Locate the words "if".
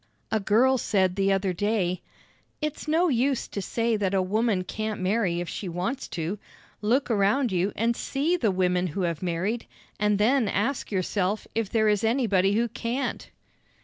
5.41-5.47, 11.53-11.69